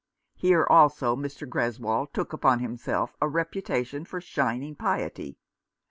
[0.33, 1.47] Here also Mr.
[1.47, 5.37] Greswold took upon himself a reputation for shining piety.